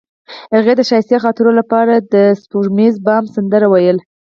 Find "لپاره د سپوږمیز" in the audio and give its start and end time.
1.59-2.95